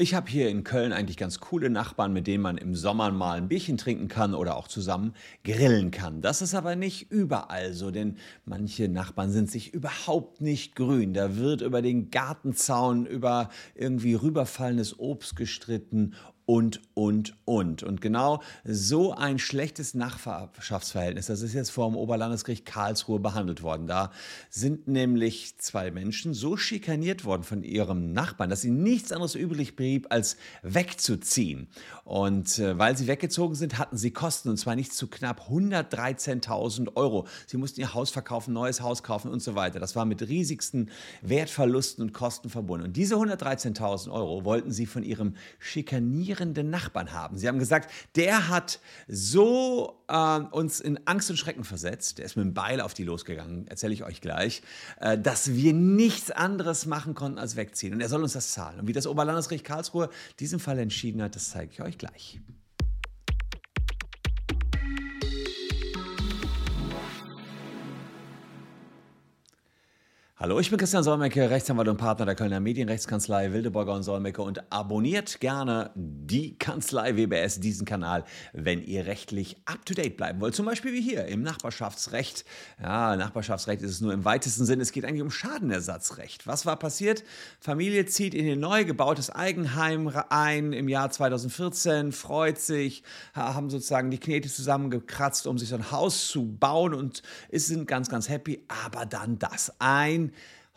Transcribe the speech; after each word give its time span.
Ich 0.00 0.14
habe 0.14 0.30
hier 0.30 0.48
in 0.48 0.62
Köln 0.62 0.92
eigentlich 0.92 1.16
ganz 1.16 1.40
coole 1.40 1.70
Nachbarn, 1.70 2.12
mit 2.12 2.28
denen 2.28 2.40
man 2.40 2.56
im 2.56 2.76
Sommer 2.76 3.10
mal 3.10 3.36
ein 3.36 3.48
Bierchen 3.48 3.76
trinken 3.76 4.06
kann 4.06 4.32
oder 4.32 4.56
auch 4.56 4.68
zusammen 4.68 5.12
grillen 5.42 5.90
kann. 5.90 6.20
Das 6.20 6.40
ist 6.40 6.54
aber 6.54 6.76
nicht 6.76 7.10
überall 7.10 7.72
so, 7.72 7.90
denn 7.90 8.16
manche 8.44 8.88
Nachbarn 8.88 9.32
sind 9.32 9.50
sich 9.50 9.74
überhaupt 9.74 10.40
nicht 10.40 10.76
grün. 10.76 11.14
Da 11.14 11.34
wird 11.34 11.62
über 11.62 11.82
den 11.82 12.10
Gartenzaun, 12.10 13.06
über 13.06 13.48
irgendwie 13.74 14.14
rüberfallendes 14.14 15.00
Obst 15.00 15.34
gestritten 15.34 16.14
und, 16.48 16.80
und, 16.94 17.34
und. 17.44 17.82
Und 17.82 18.00
genau 18.00 18.40
so 18.64 19.12
ein 19.12 19.38
schlechtes 19.38 19.92
Nachbarschaftsverhältnis, 19.92 21.26
das 21.26 21.42
ist 21.42 21.52
jetzt 21.52 21.68
vor 21.68 21.86
dem 21.86 21.94
Oberlandesgericht 21.94 22.64
Karlsruhe 22.64 23.20
behandelt 23.20 23.62
worden. 23.62 23.86
Da 23.86 24.12
sind 24.48 24.88
nämlich 24.88 25.58
zwei 25.58 25.90
Menschen 25.90 26.32
so 26.32 26.56
schikaniert 26.56 27.26
worden 27.26 27.42
von 27.42 27.62
ihrem 27.62 28.14
Nachbarn, 28.14 28.48
dass 28.48 28.62
sie 28.62 28.70
nichts 28.70 29.12
anderes 29.12 29.34
übrig 29.34 29.76
blieb, 29.76 30.06
als 30.08 30.38
wegzuziehen. 30.62 31.68
Und 32.04 32.58
äh, 32.58 32.78
weil 32.78 32.96
sie 32.96 33.08
weggezogen 33.08 33.54
sind, 33.54 33.76
hatten 33.76 33.98
sie 33.98 34.10
Kosten, 34.10 34.48
und 34.48 34.56
zwar 34.56 34.74
nicht 34.74 34.94
zu 34.94 35.06
knapp 35.06 35.50
113.000 35.50 36.96
Euro. 36.96 37.26
Sie 37.46 37.58
mussten 37.58 37.82
ihr 37.82 37.92
Haus 37.92 38.08
verkaufen, 38.08 38.54
neues 38.54 38.80
Haus 38.80 39.02
kaufen 39.02 39.30
und 39.30 39.42
so 39.42 39.54
weiter. 39.54 39.80
Das 39.80 39.96
war 39.96 40.06
mit 40.06 40.26
riesigsten 40.26 40.88
Wertverlusten 41.20 42.02
und 42.02 42.14
Kosten 42.14 42.48
verbunden. 42.48 42.86
Und 42.86 42.96
diese 42.96 43.16
113.000 43.16 44.10
Euro 44.10 44.46
wollten 44.46 44.70
sie 44.70 44.86
von 44.86 45.02
ihrem 45.02 45.34
Schikanieren 45.58 46.37
dominierenden 46.38 46.70
Nachbarn 46.70 47.12
haben. 47.12 47.38
Sie 47.38 47.48
haben 47.48 47.58
gesagt, 47.58 47.90
der 48.16 48.48
hat 48.48 48.80
so 49.06 50.02
äh, 50.08 50.38
uns 50.50 50.80
in 50.80 51.06
Angst 51.06 51.30
und 51.30 51.36
Schrecken 51.36 51.64
versetzt, 51.64 52.18
der 52.18 52.24
ist 52.26 52.36
mit 52.36 52.44
dem 52.44 52.54
Beil 52.54 52.80
auf 52.80 52.94
die 52.94 53.04
losgegangen, 53.04 53.66
erzähle 53.68 53.94
ich 53.94 54.04
euch 54.04 54.20
gleich, 54.20 54.62
äh, 55.00 55.18
dass 55.18 55.52
wir 55.54 55.72
nichts 55.72 56.30
anderes 56.30 56.86
machen 56.86 57.14
konnten 57.14 57.38
als 57.38 57.56
wegziehen. 57.56 57.94
Und 57.94 58.00
er 58.00 58.08
soll 58.08 58.22
uns 58.22 58.32
das 58.32 58.52
zahlen. 58.52 58.80
Und 58.80 58.88
wie 58.88 58.92
das 58.92 59.06
Oberlandesgericht 59.06 59.64
Karlsruhe 59.64 60.10
diesen 60.40 60.60
Fall 60.60 60.78
entschieden 60.78 61.22
hat, 61.22 61.34
das 61.34 61.50
zeige 61.50 61.72
ich 61.72 61.82
euch 61.82 61.98
gleich. 61.98 62.40
Hallo, 70.40 70.60
ich 70.60 70.70
bin 70.70 70.78
Christian 70.78 71.02
Solmecke, 71.02 71.50
Rechtsanwalt 71.50 71.88
und 71.88 71.96
Partner 71.96 72.24
der 72.24 72.36
Kölner 72.36 72.60
Medienrechtskanzlei 72.60 73.52
Wildeborger 73.52 73.92
und 73.92 74.04
Solmecke 74.04 74.40
und 74.40 74.72
abonniert 74.72 75.40
gerne 75.40 75.90
die 75.96 76.56
Kanzlei 76.56 77.16
WBS, 77.16 77.58
diesen 77.58 77.84
Kanal, 77.84 78.22
wenn 78.52 78.80
ihr 78.80 79.06
rechtlich 79.06 79.56
up-to-date 79.64 80.16
bleiben 80.16 80.40
wollt. 80.40 80.54
Zum 80.54 80.64
Beispiel 80.64 80.92
wie 80.92 81.00
hier 81.00 81.24
im 81.24 81.42
Nachbarschaftsrecht. 81.42 82.44
Ja, 82.80 83.16
Nachbarschaftsrecht 83.16 83.82
ist 83.82 83.90
es 83.90 84.00
nur 84.00 84.12
im 84.12 84.24
weitesten 84.24 84.64
Sinn. 84.64 84.80
Es 84.80 84.92
geht 84.92 85.04
eigentlich 85.04 85.22
um 85.22 85.32
Schadenersatzrecht. 85.32 86.46
Was 86.46 86.66
war 86.66 86.78
passiert? 86.78 87.24
Familie 87.58 88.06
zieht 88.06 88.32
in 88.32 88.48
ein 88.48 88.60
neu 88.60 88.84
gebautes 88.84 89.30
Eigenheim 89.30 90.08
ein 90.28 90.72
im 90.72 90.88
Jahr 90.88 91.10
2014, 91.10 92.12
freut 92.12 92.60
sich, 92.60 93.02
haben 93.34 93.70
sozusagen 93.70 94.12
die 94.12 94.20
Knete 94.20 94.48
zusammengekratzt, 94.48 95.48
um 95.48 95.58
sich 95.58 95.70
so 95.70 95.74
ein 95.74 95.90
Haus 95.90 96.28
zu 96.28 96.46
bauen 96.46 96.94
und 96.94 97.24
sind 97.50 97.88
ganz, 97.88 98.08
ganz 98.08 98.28
happy. 98.28 98.64
Aber 98.68 99.04
dann 99.04 99.40
das. 99.40 99.72
Ein 99.80 100.27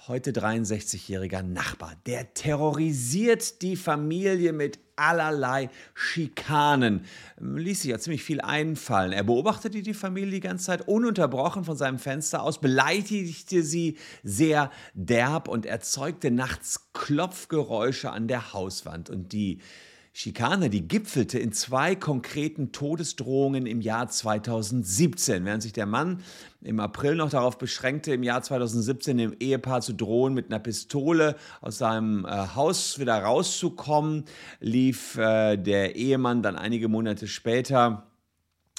heute 0.08 0.32
63-jähriger 0.32 1.44
Nachbar, 1.44 1.94
der 2.08 2.34
terrorisiert 2.34 3.62
die 3.62 3.76
Familie 3.76 4.52
mit 4.52 4.80
allerlei 4.96 5.70
Schikanen. 5.94 7.06
Ließ 7.40 7.84
sich 7.84 7.92
ja 7.92 8.00
ziemlich 8.00 8.24
viel 8.24 8.42
einfallen. 8.42 9.12
Er 9.12 9.24
beobachtete 9.24 9.82
die 9.82 9.94
Familie 9.94 10.32
die 10.32 10.40
ganze 10.40 10.66
Zeit 10.66 10.88
ununterbrochen 10.88 11.66
von 11.66 11.78
seinem 11.78 12.00
Fenster 12.00 12.42
aus, 12.42 12.60
beleidigte 12.62 13.64
sie 13.64 13.98
sehr 14.24 14.72
derb 14.94 15.48
und 15.48 15.66
erzeugte 15.66 16.32
nachts 16.32 16.92
Klopfgeräusche 16.94 18.12
an 18.12 18.28
der 18.28 18.54
Hauswand. 18.54 19.10
Und 19.10 19.34
die 19.34 19.60
Schikane, 20.14 20.70
die 20.70 20.90
gipfelte 20.90 21.40
in 21.40 21.54
zwei 21.54 21.96
konkreten 21.96 22.74
Todesdrohungen 22.74 23.66
im 23.66 23.80
Jahr 23.80 24.10
2017, 24.10 25.46
während 25.46 25.64
sich 25.64 25.72
der 25.72 25.86
Mann 25.86 26.22
im 26.62 26.82
April 26.82 27.16
noch 27.16 27.30
darauf 27.30 27.58
beschränkte, 27.58 28.14
im 28.14 28.22
Jahr 28.22 28.42
2017 28.42 29.18
dem 29.18 29.36
Ehepaar 29.40 29.80
zu 29.80 29.94
drohen, 29.94 30.34
mit 30.34 30.48
einer 30.48 30.60
Pistole 30.60 31.38
aus 31.62 31.78
seinem 31.78 32.26
äh, 32.26 32.30
Haus 32.30 33.00
wieder 33.00 33.24
rauszukommen, 33.24 34.26
lief 34.60 35.16
äh, 35.16 35.56
der 35.56 35.96
Ehemann 35.96 36.44
dann 36.44 36.58
einige 36.58 36.90
Monate 36.90 37.28
später 37.28 38.11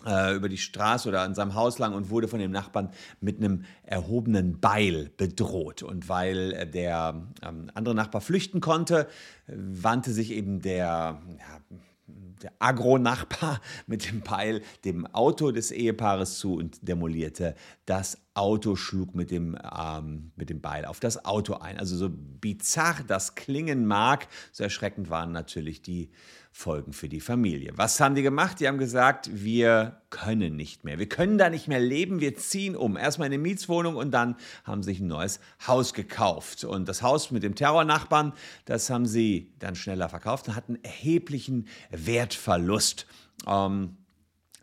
über 0.04 0.48
die 0.48 0.58
Straße 0.58 1.08
oder 1.08 1.22
an 1.22 1.34
seinem 1.34 1.54
Haus 1.54 1.78
lang 1.78 1.94
und 1.94 2.10
wurde 2.10 2.28
von 2.28 2.38
dem 2.38 2.50
Nachbarn 2.50 2.90
mit 3.20 3.38
einem 3.38 3.64
erhobenen 3.84 4.60
Beil 4.60 5.10
bedroht. 5.16 5.82
Und 5.82 6.08
weil 6.08 6.52
äh, 6.52 6.66
der 6.66 7.22
ähm, 7.42 7.70
andere 7.74 7.94
Nachbar 7.94 8.20
flüchten 8.20 8.60
konnte, 8.60 9.08
wandte 9.46 10.12
sich 10.12 10.32
eben 10.32 10.60
der, 10.60 11.20
ja, 11.38 11.78
der 12.42 12.52
Agro-Nachbar 12.58 13.60
mit 13.86 14.10
dem 14.10 14.20
Beil 14.20 14.62
dem 14.84 15.06
Auto 15.06 15.50
des 15.50 15.70
Ehepaares 15.70 16.38
zu 16.38 16.54
und 16.54 16.86
demolierte 16.86 17.54
das 17.86 18.18
Auto, 18.34 18.76
schlug 18.76 19.15
mit 19.15 19.31
dem, 19.31 19.59
ähm, 19.78 20.32
mit 20.37 20.48
dem 20.48 20.60
Beil 20.60 20.84
auf 20.84 21.00
das 21.00 21.25
Auto 21.25 21.54
ein. 21.54 21.78
Also 21.78 21.97
so 21.97 22.09
bizarr 22.10 23.03
das 23.06 23.34
klingen 23.34 23.87
mag, 23.87 24.26
so 24.53 24.65
erschreckend 24.65 25.10
waren 25.10 25.32
natürlich 25.32 25.82
die 25.82 26.10
Folgen 26.50 26.92
für 26.92 27.09
die 27.09 27.21
Familie. 27.21 27.72
Was 27.76 27.98
haben 27.98 28.15
die 28.15 28.22
gemacht? 28.22 28.60
Die 28.60 28.69
haben 28.69 28.76
gesagt, 28.76 29.31
wir 29.32 30.03
können 30.10 30.54
nicht 30.54 30.84
mehr. 30.84 30.98
Wir 30.98 31.09
können 31.09 31.38
da 31.38 31.48
nicht 31.48 31.66
mehr 31.66 31.81
leben. 31.81 32.21
Wir 32.21 32.37
ziehen 32.37 32.76
um. 32.76 32.97
Erstmal 32.98 33.26
in 33.26 33.32
eine 33.32 33.42
Mietswohnung 33.42 33.97
und 33.97 34.10
dann 34.10 34.37
haben 34.65 34.82
sie 34.82 34.91
sich 34.91 35.00
ein 35.00 35.06
neues 35.06 35.41
Haus 35.66 35.94
gekauft. 35.94 36.65
Und 36.65 36.88
das 36.88 37.03
Haus 37.03 37.31
mit 37.31 37.42
dem 37.42 37.54
Terrornachbarn, 37.54 38.34
das 38.66 38.91
haben 38.91 39.06
sie 39.06 39.54
dann 39.59 39.75
schneller 39.75 40.10
verkauft 40.10 40.48
und 40.48 40.54
hatten 40.54 40.76
erheblichen 40.82 41.69
Wertverlust. 41.91 43.06
Ähm, 43.47 43.97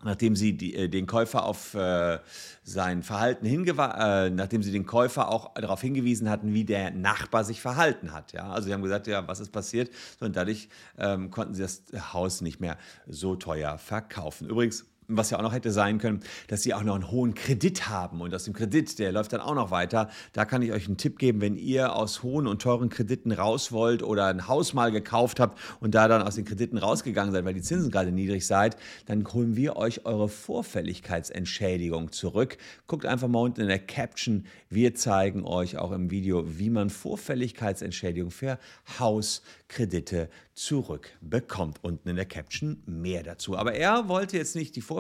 nachdem 0.04 0.36
sie 0.36 0.56
die, 0.58 0.76
äh, 0.76 0.90
den 0.90 1.08
Käufer 1.08 1.46
auf 1.46 1.74
äh, 1.74 2.20
sein 2.64 3.04
Verhalten 3.04 3.46
hingewiesen, 3.46 3.92
äh, 3.92 4.30
nachdem 4.30 4.64
sie 4.64 4.72
den 4.72 4.86
Käufer 4.86 5.30
auch 5.30 5.54
darauf 5.54 5.82
hingewiesen 5.82 6.30
hatten, 6.30 6.54
wie 6.54 6.66
der 6.66 6.92
Nachbar 6.92 7.44
sich 7.44 7.62
verhalten 7.62 8.14
hat. 8.14 8.34
Ja? 8.34 8.50
Also 8.52 8.68
sie 8.68 8.74
haben 8.74 8.84
gesagt, 8.84 9.08
ja, 9.08 9.28
was 9.28 9.40
ist 9.40 9.52
passiert? 9.52 9.92
Und 10.20 10.36
dadurch 10.36 10.70
ähm, 10.98 11.32
konnten 11.32 11.54
sie 11.54 11.62
das 11.62 11.84
Haus 12.14 12.42
nicht 12.42 12.60
mehr 12.60 12.78
so 13.08 13.36
teuer 13.36 13.78
verkaufen. 13.78 14.50
Übrigens, 14.50 14.86
was 15.10 15.32
ja 15.32 15.38
auch 15.40 15.42
noch 15.42 15.54
hätte 15.54 15.72
sein 15.72 15.98
können, 15.98 16.22
dass 16.48 16.62
sie 16.62 16.74
auch 16.74 16.84
noch 16.84 16.96
einen 16.96 17.12
hohen 17.12 17.34
Kredit 17.34 17.90
haben 17.90 18.22
und 18.22 18.34
aus 18.34 18.44
dem 18.44 18.54
Kredit, 18.54 19.00
der 19.00 19.12
läuft 19.12 19.34
dann 19.34 19.42
auch 19.42 19.56
noch 19.56 19.72
weiter. 19.72 20.10
Da 20.34 20.46
kann 20.46 20.62
ich 20.62 20.72
euch 20.72 20.88
einen 20.88 20.98
Tipp 20.98 21.18
geben, 21.18 21.42
wenn 21.42 21.56
ihr 21.56 21.96
aus 21.96 22.24
hohen 22.24 22.48
und 22.48 22.62
teuren 22.62 22.90
Krediten 22.90 23.32
raus 23.32 23.72
wollt 23.72 24.04
oder 24.04 24.28
ein 24.28 24.48
Haus 24.48 24.74
mal 24.74 24.92
gekauft 24.92 25.40
habt 25.40 25.60
und 25.80 25.96
da 25.96 26.08
dann 26.08 26.22
aus 26.22 26.36
den 26.36 26.46
Krediten 26.46 26.78
rausgegangen 26.78 27.34
seid, 27.34 27.44
weil 27.44 27.54
die 27.54 27.62
Zinsen 27.62 27.92
gerade 27.92 28.12
niedrig 28.12 28.46
seid, 28.46 28.78
dann 29.08 29.26
holen 29.34 29.56
wir 29.56 29.76
euch 29.76 30.06
eure 30.06 30.30
Vorfälligkeitsentschädigung 30.30 32.12
zurück. 32.12 32.58
Guckt 32.88 33.06
einfach 33.06 33.28
mal 33.28 33.40
unten 33.40 33.62
in 33.62 33.68
der 33.68 33.80
Caption. 33.80 34.46
Wir 34.70 34.94
zeigen 34.94 35.44
euch 35.44 35.78
auch 35.78 35.92
im 35.92 36.12
Video, 36.12 36.60
wie 36.60 36.70
man 36.70 36.90
Vorfälligkeitsentschädigung 36.90 38.32
für 38.32 38.60
Hauskredite 39.00 40.30
zurückbekommt. 40.54 41.80
Unten 41.82 42.10
in 42.10 42.16
der 42.18 42.26
Caption 42.26 42.84
mehr 42.86 43.24
dazu. 43.24 43.58
Aber 43.58 43.74
er 43.74 44.10
wollte 44.10 44.38
jetzt 44.38 44.56
nicht 44.56 44.76
die 44.76 44.82
Vorfälligkeitsentschädigung 44.82 44.99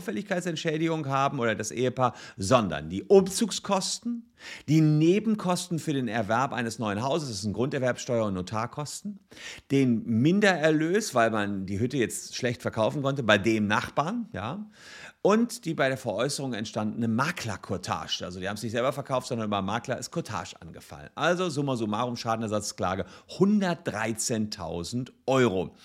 haben 1.09 1.39
oder 1.39 1.55
das 1.55 1.71
Ehepaar, 1.71 2.13
sondern 2.37 2.89
die 2.89 3.03
Umzugskosten, 3.03 4.29
die 4.67 4.81
Nebenkosten 4.81 5.79
für 5.79 5.93
den 5.93 6.07
Erwerb 6.07 6.53
eines 6.53 6.79
neuen 6.79 7.01
Hauses, 7.01 7.29
das 7.29 7.41
sind 7.41 7.53
Grunderwerbsteuer 7.53 8.25
und 8.25 8.33
Notarkosten, 8.33 9.19
den 9.71 10.05
Mindererlös, 10.05 11.13
weil 11.13 11.31
man 11.31 11.65
die 11.65 11.79
Hütte 11.79 11.97
jetzt 11.97 12.35
schlecht 12.35 12.61
verkaufen 12.61 13.01
konnte, 13.01 13.23
bei 13.23 13.37
dem 13.37 13.67
Nachbarn, 13.67 14.29
ja, 14.33 14.65
und 15.21 15.65
die 15.65 15.73
bei 15.73 15.89
der 15.89 15.97
Veräußerung 15.97 16.53
entstandene 16.53 17.07
Maklerkortage. 17.07 18.23
Also 18.23 18.39
die 18.39 18.47
haben 18.47 18.55
es 18.55 18.63
nicht 18.63 18.71
selber 18.71 18.93
verkauft, 18.93 19.27
sondern 19.27 19.47
über 19.47 19.61
Makler 19.61 19.97
ist 19.97 20.11
Kortage 20.11 20.55
angefallen. 20.61 21.09
Also 21.15 21.49
summa 21.49 21.75
summarum 21.75 22.15
Schadenersatzklage 22.15 23.05
113.000 23.37 25.11
Euro. 25.25 25.75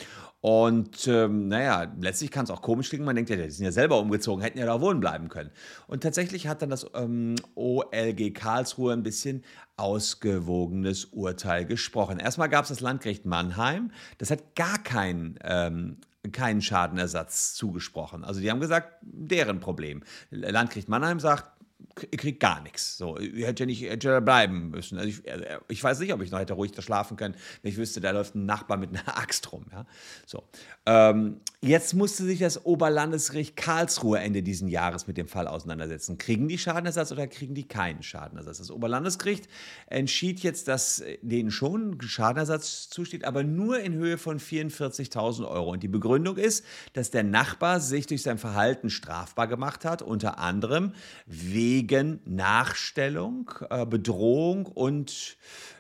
Und 0.45 1.09
ähm, 1.09 1.49
naja, 1.49 1.91
letztlich 1.99 2.31
kann 2.31 2.45
es 2.45 2.51
auch 2.51 2.61
komisch 2.61 2.91
klingen. 2.91 3.07
Man 3.07 3.17
denkt 3.17 3.31
ja, 3.31 3.37
die 3.37 3.49
sind 3.49 3.65
ja 3.65 3.73
selber 3.73 3.99
umgezogen, 3.99 4.43
hätten 4.45 4.59
ja 4.59 4.67
da 4.67 4.79
wohnen 4.79 5.01
bleiben 5.01 5.31
können. 5.31 5.51
Und 5.87 6.03
tatsächlich 6.03 6.49
hat 6.49 6.61
dann 6.61 6.69
das 6.69 6.85
ähm, 6.95 7.37
OLG 7.55 8.35
Karlsruhe 8.35 8.93
ein 8.93 9.03
bisschen 9.03 9.43
ausgewogenes 9.79 11.07
Urteil 11.07 11.65
gesprochen. 11.65 12.19
Erstmal 12.19 12.51
gab 12.51 12.65
es 12.65 12.69
das 12.69 12.81
Landgericht 12.81 13.25
Mannheim. 13.25 13.91
Das 14.19 14.31
hat 14.31 14.55
gar 14.55 14.77
keinen 14.83 15.39
ähm, 15.43 15.97
keinen 16.31 16.61
Schadenersatz 16.61 17.55
zugesprochen. 17.55 18.23
Also 18.23 18.41
die 18.41 18.51
haben 18.51 18.61
gesagt, 18.61 18.99
deren 19.03 19.61
Problem. 19.61 20.03
Landgericht 20.31 20.91
Mannheim 20.91 21.21
sagt, 21.21 21.54
kriegt 21.95 22.41
gar 22.41 22.61
nichts. 22.63 22.97
So, 22.97 23.19
ihr 23.19 23.47
hättet 23.47 23.61
ja 23.61 23.67
nicht 23.67 23.83
hättet 23.83 24.05
ja 24.05 24.21
bleiben 24.21 24.71
müssen. 24.71 24.99
Also 24.99 25.09
ich, 25.09 25.27
äh, 25.27 25.59
ich, 25.69 25.83
weiß 25.83 26.01
nicht, 26.01 26.13
ob 26.13 26.23
ich 26.23 26.31
noch 26.31 26.39
hätte 26.39 26.55
ruhig 26.55 26.73
da 26.73 26.83
schlafen 26.83 27.17
können, 27.17 27.35
wenn 27.63 27.71
ich 27.71 27.77
wüsste, 27.77 28.01
da 28.01 28.11
läuft 28.11 28.35
ein 28.35 28.47
Nachbar 28.47 28.77
mit 28.77 28.91
einer 28.91 29.19
Axt 29.19 29.53
rum. 29.53 29.67
Ja? 29.73 29.87
So. 30.27 30.45
Ähm, 30.87 31.41
jetzt 31.65 31.95
musste 31.95 32.25
sich 32.25 32.39
das 32.39 32.65
Oberlandesgericht 32.65 33.57
Karlsruhe 33.57 34.19
Ende 34.19 34.43
dieses 34.43 34.69
Jahres 34.71 35.07
mit 35.07 35.17
dem 35.17 35.27
Fall 35.27 35.49
auseinandersetzen. 35.49 36.19
Kriegen 36.19 36.49
die 36.49 36.59
Schadenersatz 36.59 37.13
oder 37.13 37.27
kriegen 37.27 37.55
die 37.55 37.67
keinen 37.67 38.03
Schadenersatz? 38.03 38.59
Das 38.59 38.71
Oberlandesgericht 38.71 39.49
entschied 39.87 40.41
jetzt, 40.41 40.69
dass 40.69 41.03
denen 41.23 41.51
schon 41.51 42.01
Schadenersatz 42.01 42.89
zusteht, 42.91 43.25
aber 43.25 43.43
nur 43.43 43.81
in 43.81 43.95
Höhe 43.95 44.19
von 44.19 44.39
44.000 44.39 45.49
Euro. 45.49 45.73
Und 45.73 45.83
die 45.83 45.89
Begründung 45.89 46.37
ist, 46.37 46.65
dass 46.93 47.11
der 47.11 47.25
Nachbar 47.25 47.81
sich 47.81 48.07
durch 48.07 48.23
sein 48.23 48.39
Verhalten 48.39 48.91
strafbar 48.91 49.49
gemacht 49.49 49.85
hat, 49.85 50.03
unter 50.03 50.39
anderem 50.39 50.93
wegen 51.27 52.21
Nachstellung, 52.25 53.51
äh, 53.71 53.87
Bedrohung 53.87 54.67
und 54.67 55.37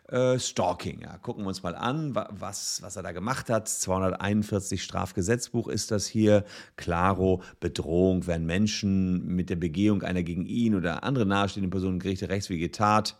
äh, 0.08 0.38
Stalking. 0.38 1.00
Ja, 1.02 1.18
gucken 1.18 1.44
wir 1.44 1.48
uns 1.48 1.62
mal 1.62 1.74
an, 1.74 2.14
was, 2.14 2.82
was 2.82 2.96
er 2.96 3.02
da 3.02 3.12
gemacht 3.12 3.50
hat. 3.50 3.68
241 3.68 4.82
Strafgesetzbuch 4.82 5.68
ist 5.68 5.90
das 5.90 6.06
hier. 6.06 6.44
Klaro, 6.76 7.42
Bedrohung, 7.60 8.26
wenn 8.26 8.44
Menschen 8.46 9.26
mit 9.26 9.50
der 9.50 9.56
Begehung 9.56 10.02
einer 10.02 10.22
gegen 10.22 10.46
ihn 10.46 10.74
oder 10.74 11.04
andere 11.04 11.26
nahestehenden 11.26 11.70
Personen 11.70 11.98
gerichtete 11.98 12.32
rechtswidrige 12.32 12.70
Tat 12.70 13.16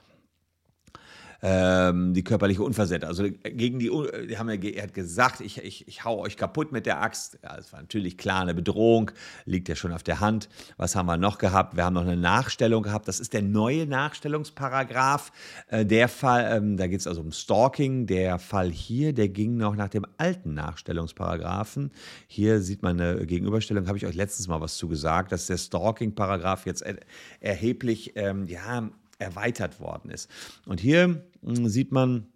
ähm, 1.46 2.14
die 2.14 2.24
körperliche 2.24 2.62
Unversehrtheit. 2.62 3.06
Also 3.06 3.24
gegen 3.24 3.78
die, 3.78 3.90
die 4.30 4.38
haben 4.38 4.48
ja, 4.48 4.56
er 4.56 4.84
hat 4.84 4.94
gesagt, 4.94 5.42
ich, 5.42 5.58
ich, 5.58 5.86
ich 5.86 6.02
hau 6.02 6.20
euch 6.20 6.38
kaputt 6.38 6.72
mit 6.72 6.86
der 6.86 7.02
Axt. 7.02 7.38
Ja, 7.42 7.54
das 7.54 7.70
war 7.70 7.82
natürlich 7.82 8.16
klar 8.16 8.40
eine 8.40 8.54
Bedrohung, 8.54 9.10
liegt 9.44 9.68
ja 9.68 9.76
schon 9.76 9.92
auf 9.92 10.02
der 10.02 10.20
Hand. 10.20 10.48
Was 10.78 10.96
haben 10.96 11.04
wir 11.04 11.18
noch 11.18 11.36
gehabt? 11.36 11.76
Wir 11.76 11.84
haben 11.84 11.92
noch 11.92 12.06
eine 12.06 12.16
Nachstellung 12.16 12.82
gehabt. 12.82 13.08
Das 13.08 13.20
ist 13.20 13.34
der 13.34 13.42
neue 13.42 13.86
Nachstellungsparagraf. 13.86 15.32
Äh, 15.68 15.84
der 15.84 16.08
Fall, 16.08 16.48
ähm, 16.50 16.78
da 16.78 16.86
geht 16.86 17.00
es 17.00 17.06
also 17.06 17.20
um 17.20 17.30
Stalking. 17.30 18.06
Der 18.06 18.38
Fall 18.38 18.70
hier, 18.70 19.12
der 19.12 19.28
ging 19.28 19.58
noch 19.58 19.76
nach 19.76 19.90
dem 19.90 20.06
alten 20.16 20.54
Nachstellungsparagrafen. 20.54 21.90
Hier 22.26 22.62
sieht 22.62 22.82
man 22.82 22.98
eine 22.98 23.26
Gegenüberstellung, 23.26 23.86
habe 23.86 23.98
ich 23.98 24.06
euch 24.06 24.14
letztens 24.14 24.48
mal 24.48 24.62
was 24.62 24.78
zu 24.78 24.88
gesagt, 24.88 25.30
dass 25.30 25.46
der 25.46 25.58
Stalking-Paragraph 25.58 26.64
jetzt 26.64 26.82
erheblich, 27.40 28.12
ähm, 28.16 28.46
ja, 28.46 28.88
erweitert 29.18 29.80
worden 29.80 30.10
ist. 30.10 30.30
Und 30.66 30.80
hier 30.80 31.24
hm, 31.42 31.68
sieht 31.68 31.92
man, 31.92 32.26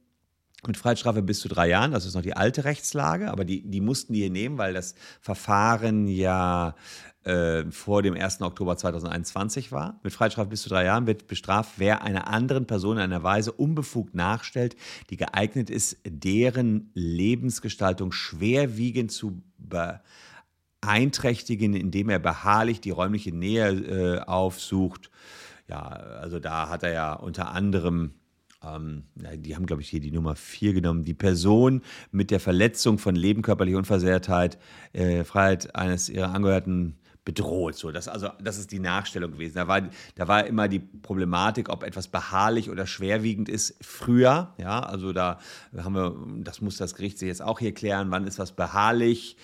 mit 0.66 0.76
Freiheitsstrafe 0.76 1.22
bis 1.22 1.38
zu 1.40 1.48
drei 1.48 1.68
Jahren, 1.68 1.92
das 1.92 2.04
ist 2.04 2.14
noch 2.14 2.22
die 2.22 2.36
alte 2.36 2.64
Rechtslage, 2.64 3.30
aber 3.30 3.44
die, 3.44 3.62
die 3.62 3.80
mussten 3.80 4.12
die 4.12 4.20
hier 4.20 4.30
nehmen, 4.30 4.58
weil 4.58 4.74
das 4.74 4.96
Verfahren 5.20 6.08
ja 6.08 6.74
äh, 7.22 7.70
vor 7.70 8.02
dem 8.02 8.14
1. 8.14 8.42
Oktober 8.42 8.76
2021 8.76 9.70
war. 9.70 10.00
Mit 10.02 10.12
Freiheitsstrafe 10.12 10.50
bis 10.50 10.62
zu 10.62 10.68
drei 10.68 10.84
Jahren 10.84 11.06
wird 11.06 11.28
bestraft, 11.28 11.74
wer 11.76 12.02
einer 12.02 12.26
anderen 12.26 12.66
Person 12.66 12.96
in 12.96 13.04
einer 13.04 13.22
Weise 13.22 13.52
unbefugt 13.52 14.16
nachstellt, 14.16 14.74
die 15.10 15.16
geeignet 15.16 15.70
ist, 15.70 15.98
deren 16.04 16.90
Lebensgestaltung 16.94 18.10
schwerwiegend 18.10 19.12
zu 19.12 19.42
beeinträchtigen, 20.80 21.74
indem 21.74 22.08
er 22.08 22.18
beharrlich 22.18 22.80
die 22.80 22.90
räumliche 22.90 23.30
Nähe 23.30 23.68
äh, 23.68 24.20
aufsucht 24.22 25.10
ja, 25.68 25.82
also 25.82 26.38
da 26.40 26.68
hat 26.68 26.82
er 26.82 26.92
ja 26.92 27.12
unter 27.14 27.50
anderem 27.50 28.14
ähm, 28.64 29.04
die 29.14 29.54
haben, 29.54 29.66
glaube 29.66 29.82
ich, 29.82 29.88
hier 29.88 30.00
die 30.00 30.10
Nummer 30.10 30.34
4 30.34 30.72
genommen. 30.72 31.04
Die 31.04 31.14
Person 31.14 31.82
mit 32.10 32.30
der 32.30 32.40
Verletzung 32.40 32.98
von 32.98 33.14
Leben, 33.14 33.42
körperlicher 33.42 33.78
Unversehrtheit, 33.78 34.58
äh, 34.92 35.22
Freiheit 35.24 35.74
eines 35.76 36.08
ihrer 36.08 36.34
Angehörigen 36.34 36.98
bedroht. 37.24 37.74
So, 37.76 37.92
das, 37.92 38.08
also, 38.08 38.30
das 38.42 38.58
ist 38.58 38.72
die 38.72 38.78
Nachstellung 38.78 39.32
gewesen. 39.32 39.56
Da 39.56 39.68
war, 39.68 39.82
da 40.14 40.28
war 40.28 40.46
immer 40.46 40.66
die 40.66 40.78
Problematik, 40.78 41.68
ob 41.68 41.82
etwas 41.82 42.08
beharrlich 42.08 42.70
oder 42.70 42.86
schwerwiegend 42.86 43.48
ist, 43.48 43.76
früher. 43.84 44.54
Ja, 44.58 44.80
also 44.80 45.12
da 45.12 45.38
haben 45.76 45.94
wir, 45.94 46.16
das 46.42 46.60
muss 46.60 46.78
das 46.78 46.94
Gericht 46.94 47.18
sich 47.18 47.28
jetzt 47.28 47.42
auch 47.42 47.58
hier 47.58 47.74
klären, 47.74 48.10
wann 48.10 48.26
ist 48.26 48.38
was 48.38 48.52
beharrlich 48.52 49.36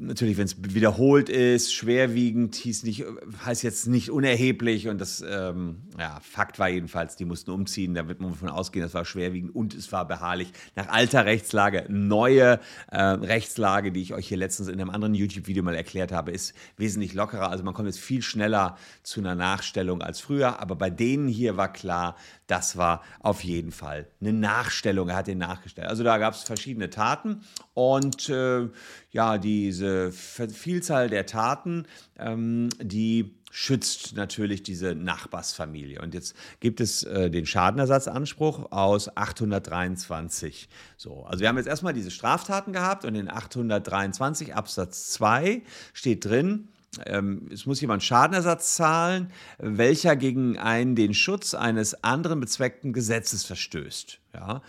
natürlich, 0.00 0.38
wenn 0.38 0.46
es 0.46 0.56
wiederholt 0.74 1.28
ist, 1.28 1.72
schwerwiegend, 1.74 2.54
hieß 2.54 2.84
nicht, 2.84 3.04
heißt 3.44 3.62
jetzt 3.62 3.86
nicht 3.86 4.10
unerheblich 4.10 4.88
und 4.88 5.00
das, 5.00 5.22
ähm, 5.26 5.82
ja, 5.98 6.18
Fakt 6.22 6.58
war 6.58 6.68
jedenfalls, 6.68 7.16
die 7.16 7.24
mussten 7.24 7.50
umziehen, 7.50 7.94
da 7.94 8.08
wird 8.08 8.20
man 8.20 8.30
davon 8.30 8.48
ausgehen, 8.48 8.82
das 8.82 8.94
war 8.94 9.04
schwerwiegend 9.04 9.54
und 9.54 9.74
es 9.74 9.92
war 9.92 10.06
beharrlich. 10.08 10.52
Nach 10.74 10.88
alter 10.88 11.26
Rechtslage, 11.26 11.84
neue 11.88 12.60
äh, 12.90 13.00
Rechtslage, 13.00 13.92
die 13.92 14.00
ich 14.00 14.14
euch 14.14 14.28
hier 14.28 14.38
letztens 14.38 14.68
in 14.68 14.80
einem 14.80 14.90
anderen 14.90 15.14
YouTube-Video 15.14 15.62
mal 15.62 15.74
erklärt 15.74 16.12
habe, 16.12 16.32
ist 16.32 16.54
wesentlich 16.76 17.14
lockerer, 17.14 17.50
also 17.50 17.62
man 17.62 17.74
kommt 17.74 17.86
jetzt 17.86 18.00
viel 18.00 18.22
schneller 18.22 18.76
zu 19.02 19.20
einer 19.20 19.34
Nachstellung 19.34 20.02
als 20.02 20.20
früher, 20.20 20.60
aber 20.60 20.76
bei 20.76 20.90
denen 20.90 21.28
hier 21.28 21.56
war 21.56 21.72
klar, 21.72 22.16
das 22.46 22.76
war 22.76 23.02
auf 23.20 23.44
jeden 23.44 23.70
Fall 23.70 24.08
eine 24.20 24.32
Nachstellung. 24.32 25.08
Er 25.08 25.16
hat 25.16 25.28
den 25.28 25.38
nachgestellt. 25.38 25.86
Also 25.86 26.02
da 26.02 26.18
gab 26.18 26.34
es 26.34 26.42
verschiedene 26.42 26.90
Taten 26.90 27.42
und 27.74 28.28
äh, 28.28 28.68
ja, 29.12 29.38
diese 29.40 30.12
Vielzahl 30.12 31.08
der 31.08 31.26
Taten, 31.26 31.86
ähm, 32.18 32.68
die 32.80 33.34
schützt 33.50 34.14
natürlich 34.14 34.62
diese 34.62 34.94
Nachbarsfamilie. 34.94 36.00
Und 36.00 36.14
jetzt 36.14 36.34
gibt 36.60 36.80
es 36.80 37.02
äh, 37.02 37.30
den 37.30 37.46
Schadenersatzanspruch 37.46 38.70
aus 38.70 39.16
823. 39.16 40.68
So, 40.96 41.24
also 41.24 41.40
wir 41.40 41.48
haben 41.48 41.56
jetzt 41.56 41.66
erstmal 41.66 41.92
diese 41.92 42.12
Straftaten 42.12 42.72
gehabt 42.72 43.04
und 43.04 43.16
in 43.16 43.28
823 43.28 44.54
Absatz 44.54 45.10
2 45.10 45.62
steht 45.92 46.24
drin, 46.24 46.68
ähm, 47.06 47.48
es 47.52 47.66
muss 47.66 47.80
jemand 47.80 48.02
Schadenersatz 48.02 48.74
zahlen, 48.74 49.32
welcher 49.58 50.16
gegen 50.16 50.58
einen 50.58 50.96
den 50.96 51.14
Schutz 51.14 51.54
eines 51.54 52.02
anderen 52.02 52.40
bezweckten 52.40 52.92
Gesetzes 52.92 53.44
verstößt. 53.44 54.18
Ja. 54.34 54.62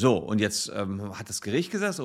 So, 0.00 0.16
und 0.16 0.40
jetzt 0.40 0.70
ähm, 0.76 1.18
hat 1.18 1.28
das 1.28 1.40
Gericht 1.40 1.72
gesagt, 1.72 1.88
das 1.88 1.98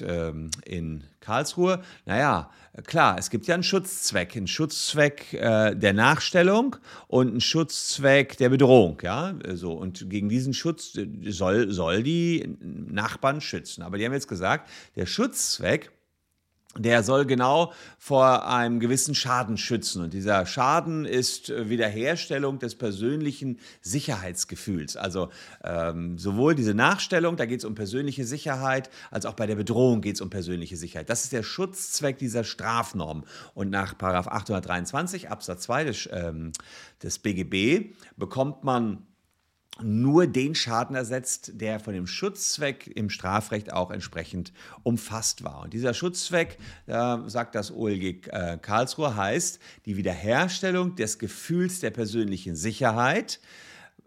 ähm, 0.00 0.50
in 0.64 1.04
Karlsruhe, 1.20 1.82
naja, 2.06 2.50
klar, 2.86 3.18
es 3.18 3.28
gibt 3.28 3.46
ja 3.46 3.52
einen 3.52 3.62
Schutzzweck, 3.62 4.34
einen 4.34 4.46
Schutzzweck 4.46 5.34
äh, 5.34 5.74
der 5.74 5.92
Nachstellung 5.92 6.76
und 7.08 7.28
einen 7.28 7.42
Schutzzweck 7.42 8.38
der 8.38 8.48
Bedrohung, 8.48 8.96
ja, 9.02 9.34
so, 9.52 9.74
und 9.74 10.08
gegen 10.08 10.30
diesen 10.30 10.54
Schutz 10.54 10.94
äh, 10.96 11.06
soll, 11.26 11.70
soll 11.72 12.02
die 12.02 12.56
Nachbarn 12.62 13.42
schützen. 13.42 13.82
Aber 13.82 13.98
die 13.98 14.06
haben 14.06 14.14
jetzt 14.14 14.28
gesagt, 14.28 14.70
der 14.96 15.04
Schutzzweck 15.04 15.92
der 16.78 17.02
soll 17.02 17.26
genau 17.26 17.72
vor 17.98 18.46
einem 18.48 18.80
gewissen 18.80 19.14
Schaden 19.14 19.56
schützen. 19.56 20.02
Und 20.02 20.12
dieser 20.12 20.46
Schaden 20.46 21.04
ist 21.04 21.50
äh, 21.50 21.68
Wiederherstellung 21.68 22.58
des 22.58 22.74
persönlichen 22.74 23.58
Sicherheitsgefühls. 23.80 24.96
Also 24.96 25.30
ähm, 25.64 26.18
sowohl 26.18 26.54
diese 26.54 26.74
Nachstellung, 26.74 27.36
da 27.36 27.46
geht 27.46 27.60
es 27.60 27.64
um 27.64 27.74
persönliche 27.74 28.24
Sicherheit, 28.24 28.90
als 29.10 29.26
auch 29.26 29.34
bei 29.34 29.46
der 29.46 29.56
Bedrohung 29.56 30.00
geht 30.00 30.16
es 30.16 30.20
um 30.20 30.30
persönliche 30.30 30.76
Sicherheit. 30.76 31.10
Das 31.10 31.24
ist 31.24 31.32
der 31.32 31.42
Schutzzweck 31.42 32.18
dieser 32.18 32.44
Strafnorm. 32.44 33.24
Und 33.54 33.70
nach 33.70 33.94
823 33.98 35.30
Absatz 35.30 35.62
2 35.62 35.84
des, 35.84 36.08
ähm, 36.12 36.52
des 37.02 37.18
BGB 37.18 37.94
bekommt 38.16 38.64
man 38.64 39.06
nur 39.82 40.26
den 40.26 40.54
Schaden 40.54 40.96
ersetzt, 40.96 41.52
der 41.54 41.80
von 41.80 41.92
dem 41.92 42.06
Schutzzweck 42.06 42.86
im 42.94 43.10
Strafrecht 43.10 43.72
auch 43.72 43.90
entsprechend 43.90 44.52
umfasst 44.82 45.44
war. 45.44 45.62
Und 45.62 45.72
dieser 45.72 45.94
Schutzzweck, 45.94 46.58
äh, 46.86 47.18
sagt 47.26 47.54
das 47.54 47.70
OLG 47.70 48.26
äh, 48.28 48.58
Karlsruhe, 48.60 49.16
heißt 49.16 49.58
die 49.84 49.96
Wiederherstellung 49.96 50.96
des 50.96 51.18
Gefühls 51.18 51.80
der 51.80 51.90
persönlichen 51.90 52.56
Sicherheit, 52.56 53.40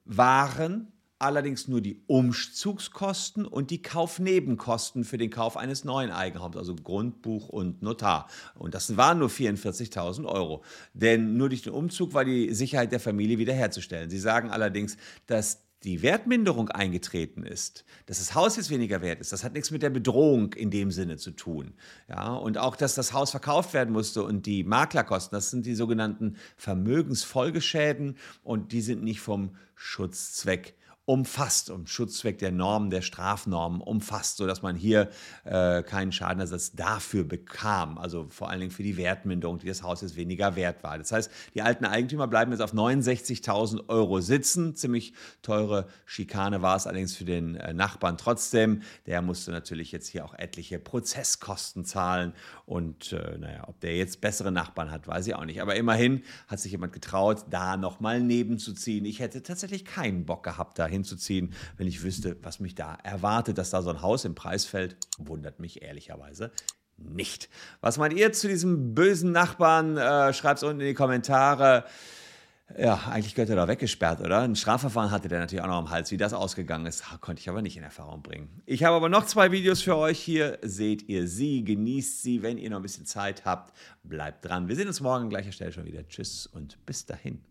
waren 0.05 0.91
allerdings 1.19 1.67
nur 1.67 1.81
die 1.81 2.01
Umzugskosten 2.07 3.45
und 3.45 3.71
die 3.71 3.81
Kaufnebenkosten 3.81 5.03
für 5.03 5.17
den 5.17 5.29
Kauf 5.29 5.57
eines 5.57 5.83
neuen 5.83 6.11
Eigenraums, 6.11 6.57
also 6.57 6.75
Grundbuch 6.75 7.49
und 7.49 7.81
Notar. 7.81 8.27
Und 8.55 8.73
das 8.73 8.95
waren 8.97 9.19
nur 9.19 9.29
44.000 9.29 10.25
Euro. 10.25 10.63
Denn 10.93 11.38
nur 11.38 11.49
durch 11.49 11.61
den 11.61 11.73
Umzug 11.73 12.13
war 12.13 12.23
die 12.23 12.53
Sicherheit 12.53 12.91
der 12.91 13.01
Familie 13.01 13.38
wiederherzustellen. 13.38 14.09
Sie 14.09 14.19
sagen 14.19 14.49
allerdings, 14.49 14.97
dass 15.27 15.69
die 15.83 16.01
Wertminderung 16.01 16.69
eingetreten 16.69 17.43
ist, 17.43 17.85
dass 18.05 18.19
das 18.19 18.35
Haus 18.35 18.57
jetzt 18.57 18.69
weniger 18.69 19.01
wert 19.01 19.21
ist, 19.21 19.31
das 19.31 19.45
hat 19.45 19.53
nichts 19.53 19.71
mit 19.71 19.81
der 19.81 19.89
Bedrohung 19.89 20.53
in 20.53 20.71
dem 20.71 20.91
Sinne 20.91 21.15
zu 21.15 21.31
tun. 21.31 21.73
Ja, 22.09 22.33
und 22.33 22.57
auch, 22.57 22.75
dass 22.75 22.95
das 22.95 23.13
Haus 23.13 23.31
verkauft 23.31 23.73
werden 23.73 23.93
musste 23.93 24.23
und 24.23 24.45
die 24.45 24.65
Maklerkosten, 24.65 25.35
das 25.35 25.51
sind 25.51 25.65
die 25.65 25.75
sogenannten 25.75 26.35
Vermögensfolgeschäden 26.57 28.17
und 28.43 28.73
die 28.73 28.81
sind 28.81 29.03
nicht 29.03 29.21
vom 29.21 29.55
Schutzzweck 29.75 30.75
umfasst, 31.09 31.71
um 31.71 31.87
Schutzzweck 31.87 32.37
der 32.37 32.51
Normen, 32.51 32.91
der 32.91 33.01
Strafnormen 33.01 33.81
umfasst, 33.81 34.37
sodass 34.37 34.61
man 34.61 34.75
hier 34.75 35.09
äh, 35.43 35.81
keinen 35.81 36.11
Schadenersatz 36.11 36.73
dafür 36.73 37.23
bekam. 37.23 37.97
Also 37.97 38.27
vor 38.29 38.51
allen 38.51 38.59
Dingen 38.59 38.71
für 38.71 38.83
die 38.83 38.95
Wertminderung, 38.95 39.57
die 39.57 39.65
das 39.65 39.81
Haus 39.81 40.01
jetzt 40.01 40.17
weniger 40.17 40.55
wert 40.55 40.83
war. 40.83 40.99
Das 40.99 41.11
heißt, 41.11 41.31
die 41.55 41.63
alten 41.63 41.85
Eigentümer 41.85 42.27
bleiben 42.27 42.51
jetzt 42.51 42.61
auf 42.61 42.75
69.000 42.75 43.89
Euro 43.89 44.21
sitzen. 44.21 44.75
Ziemlich 44.75 45.13
teure 45.41 45.87
Schikane 46.05 46.61
war 46.61 46.75
es 46.75 46.85
allerdings 46.85 47.15
für 47.15 47.25
den 47.25 47.55
äh, 47.55 47.73
Nachbarn 47.73 48.19
trotzdem. 48.19 48.83
Der 49.07 49.23
musste 49.23 49.49
natürlich 49.49 49.91
jetzt 49.91 50.09
hier 50.09 50.23
auch 50.23 50.35
etliche 50.35 50.77
Prozesskosten 50.77 51.85
zahlen. 51.85 52.33
Und 52.67 53.13
äh, 53.13 53.35
naja, 53.39 53.63
ob 53.65 53.79
der 53.79 53.97
jetzt 53.97 54.21
bessere 54.21 54.51
Nachbarn 54.51 54.91
hat, 54.91 55.07
weiß 55.07 55.25
ich 55.25 55.33
auch 55.33 55.45
nicht. 55.45 55.59
Aber 55.59 55.75
immerhin 55.75 56.21
hat 56.47 56.59
sich 56.59 56.71
jemand 56.71 56.93
getraut, 56.93 57.45
da 57.49 57.77
nochmal 57.77 58.21
nebenzuziehen. 58.21 59.05
Ich 59.05 59.19
hätte 59.19 59.41
tatsächlich 59.41 59.85
keinen 59.85 60.27
Bock 60.27 60.43
gehabt, 60.43 60.77
dahin 60.77 60.98
hinzuziehen, 60.99 61.53
wenn 61.77 61.87
ich 61.87 62.03
wüsste, 62.03 62.37
was 62.41 62.59
mich 62.59 62.75
da 62.75 62.95
erwartet. 63.03 63.57
Dass 63.57 63.69
da 63.69 63.81
so 63.81 63.89
ein 63.89 64.01
Haus 64.01 64.25
im 64.25 64.35
Preis 64.35 64.65
fällt, 64.65 64.97
wundert 65.17 65.59
mich 65.59 65.81
ehrlicherweise 65.81 66.51
nicht. 66.97 67.49
Was 67.81 67.97
meint 67.97 68.13
ihr 68.13 68.31
zu 68.33 68.47
diesem 68.47 68.93
bösen 68.93 69.31
Nachbarn? 69.31 69.97
Äh, 69.97 70.33
Schreibt 70.33 70.57
es 70.57 70.63
unten 70.63 70.81
in 70.81 70.87
die 70.87 70.93
Kommentare. 70.93 71.85
Ja, 72.77 73.01
eigentlich 73.09 73.33
gehört 73.33 73.49
er 73.49 73.55
da 73.55 73.67
weggesperrt, 73.67 74.19
oder? 74.21 74.41
Ein 74.41 74.55
Strafverfahren 74.55 75.09
hatte 75.09 75.27
der 75.27 75.39
natürlich 75.39 75.63
auch 75.63 75.67
noch 75.67 75.77
am 75.77 75.89
Hals. 75.89 76.11
Wie 76.11 76.17
das 76.17 76.33
ausgegangen 76.33 76.85
ist, 76.85 77.03
konnte 77.19 77.39
ich 77.41 77.49
aber 77.49 77.63
nicht 77.63 77.77
in 77.77 77.83
Erfahrung 77.83 78.21
bringen. 78.21 78.61
Ich 78.67 78.83
habe 78.83 78.95
aber 78.95 79.09
noch 79.09 79.25
zwei 79.25 79.51
Videos 79.51 79.81
für 79.81 79.95
euch 79.95 80.19
hier. 80.19 80.59
Seht 80.61 81.09
ihr 81.09 81.27
sie, 81.27 81.63
genießt 81.63 82.21
sie. 82.21 82.43
Wenn 82.43 82.59
ihr 82.59 82.69
noch 82.69 82.77
ein 82.77 82.83
bisschen 82.83 83.07
Zeit 83.07 83.43
habt, 83.45 83.75
bleibt 84.03 84.45
dran. 84.45 84.67
Wir 84.67 84.75
sehen 84.75 84.87
uns 84.87 85.01
morgen 85.01 85.23
an 85.23 85.29
gleicher 85.29 85.51
Stelle 85.51 85.71
schon 85.71 85.85
wieder. 85.85 86.07
Tschüss 86.07 86.45
und 86.45 86.85
bis 86.85 87.05
dahin. 87.07 87.48